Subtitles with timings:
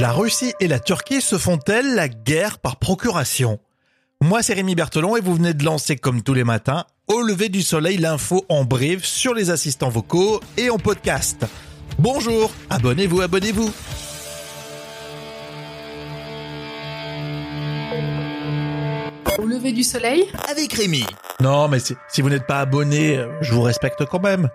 [0.00, 3.60] La Russie et la Turquie se font-elles la guerre par procuration?
[4.20, 7.48] Moi c'est Rémi Berthelon et vous venez de lancer comme tous les matins au lever
[7.48, 11.46] du soleil l'info en brief sur les assistants vocaux et en podcast.
[12.00, 13.72] Bonjour, abonnez-vous, abonnez-vous.
[19.38, 20.24] Au lever du soleil?
[20.50, 21.06] Avec Rémi.
[21.38, 24.48] Non mais si, si vous n'êtes pas abonné, euh, je vous respecte quand même.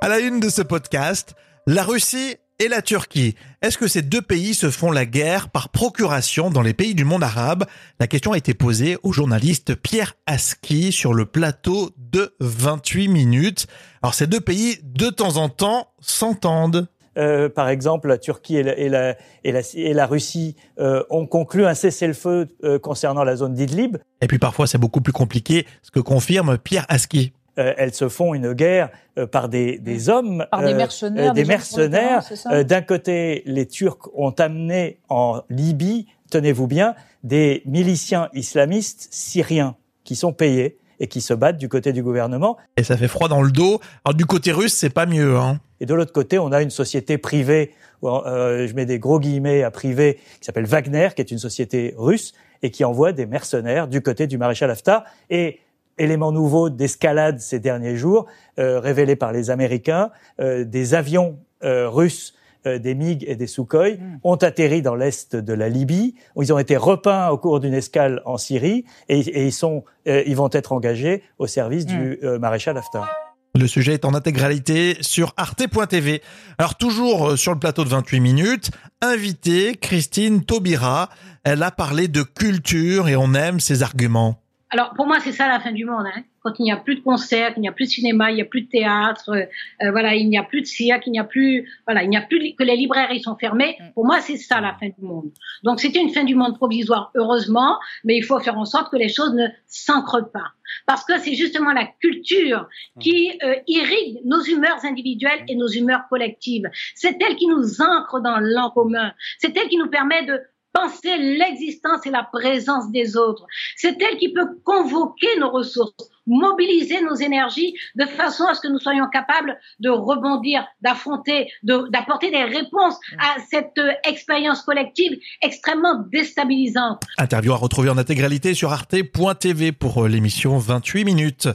[0.00, 1.34] À la une de ce podcast,
[1.66, 3.34] la Russie et la Turquie.
[3.62, 7.04] Est-ce que ces deux pays se font la guerre par procuration dans les pays du
[7.04, 7.64] monde arabe?
[8.00, 13.66] La question a été posée au journaliste Pierre Aski sur le plateau de 28 minutes.
[14.02, 16.88] Alors ces deux pays, de temps en temps, s'entendent.
[17.18, 21.02] Euh, par exemple, la Turquie et la, et la, et la, et la Russie euh,
[21.08, 23.96] ont conclu un cessez-le-feu euh, concernant la zone d'Idlib.
[24.20, 27.32] Et puis parfois c'est beaucoup plus compliqué, ce que confirme Pierre Aski.
[27.58, 31.42] Euh, elles se font une guerre euh, par des, des hommes, Par des mercenaires, des
[31.42, 32.22] des mercenaires.
[32.50, 39.76] Euh, D'un côté, les Turcs ont amené en Libye, tenez-vous bien, des miliciens islamistes syriens
[40.04, 42.56] qui sont payés et qui se battent du côté du gouvernement.
[42.76, 43.80] Et ça fait froid dans le dos.
[44.04, 45.36] Alors du côté russe, c'est pas mieux.
[45.36, 45.60] Hein.
[45.80, 47.72] Et de l'autre côté, on a une société privée,
[48.04, 51.94] euh, je mets des gros guillemets à privé, qui s'appelle Wagner, qui est une société
[51.96, 55.04] russe et qui envoie des mercenaires du côté du maréchal Haftar.
[55.28, 55.60] Et
[55.98, 58.26] élément nouveau d'escalade ces derniers jours,
[58.58, 62.34] euh, révélé par les Américains, euh, des avions euh, russes
[62.66, 66.14] euh, des MiG et des Sukhoi ont atterri dans l'est de la Libye.
[66.34, 69.84] où Ils ont été repeints au cours d'une escale en Syrie et, et ils sont,
[70.08, 73.08] euh, ils vont être engagés au service du euh, maréchal Haftar.
[73.54, 76.22] Le sujet est en intégralité sur arte.tv.
[76.58, 81.08] Alors toujours euh, sur le plateau de 28 minutes, invité Christine Taubira.
[81.44, 84.42] Elle a parlé de culture et on aime ses arguments.
[84.70, 86.06] Alors pour moi c'est ça la fin du monde.
[86.06, 86.22] Hein.
[86.42, 88.42] Quand il n'y a plus de concerts, qu'il n'y a plus de cinéma, il n'y
[88.42, 89.44] a plus de théâtre, euh,
[89.82, 92.16] euh, voilà, il n'y a plus de cirque, il n'y a plus, voilà, il n'y
[92.16, 93.78] a plus que les librairies sont fermées.
[93.94, 95.30] Pour moi c'est ça la fin du monde.
[95.62, 98.96] Donc c'était une fin du monde provisoire heureusement, mais il faut faire en sorte que
[98.96, 100.52] les choses ne s'encrent pas.
[100.86, 102.68] Parce que c'est justement la culture
[103.00, 106.68] qui euh, irrigue nos humeurs individuelles et nos humeurs collectives.
[106.94, 109.12] C'est elle qui nous ancre dans l'an commun.
[109.38, 110.40] C'est elle qui nous permet de
[110.76, 113.46] penser l'existence et la présence des autres.
[113.76, 115.94] C'est elle qui peut convoquer nos ressources,
[116.26, 121.88] mobiliser nos énergies de façon à ce que nous soyons capables de rebondir, d'affronter, de-
[121.90, 127.02] d'apporter des réponses à cette euh, expérience collective extrêmement déstabilisante.
[127.18, 131.48] Interview à retrouver en intégralité sur arte.tv pour euh, l'émission 28 minutes.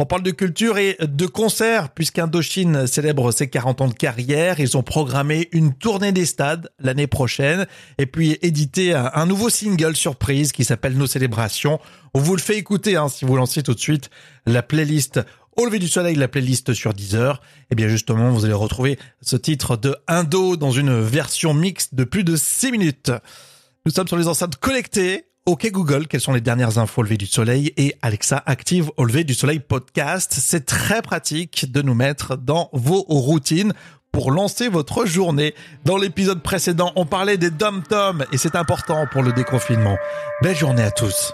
[0.00, 4.60] On parle de culture et de concerts puisqu'Indochine célèbre ses 40 ans de carrière.
[4.60, 7.66] Ils ont programmé une tournée des stades l'année prochaine
[7.98, 11.80] et puis édité un, nouveau single surprise qui s'appelle Nos célébrations.
[12.14, 14.08] On vous le fait écouter hein, si vous lancez tout de suite
[14.46, 15.18] la playlist
[15.56, 17.40] au lever du soleil, la playlist sur Deezer.
[17.72, 22.04] Et bien justement, vous allez retrouver ce titre de Indo dans une version mixte de
[22.04, 23.10] plus de 6 minutes.
[23.84, 25.27] Nous sommes sur les enceintes connectées.
[25.48, 27.72] OK Google, quelles sont les dernières infos au lever du soleil?
[27.78, 30.34] Et Alexa active au lever du soleil podcast.
[30.38, 33.72] C'est très pratique de nous mettre dans vos routines
[34.12, 35.54] pour lancer votre journée.
[35.86, 39.96] Dans l'épisode précédent, on parlait des dom-toms et c'est important pour le déconfinement.
[40.42, 41.32] Belle journée à tous.